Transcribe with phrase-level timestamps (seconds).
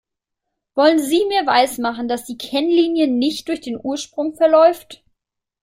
[0.73, 5.03] Wollen Sie mir weismachen, dass die Kennlinie nicht durch den Ursprung verläuft?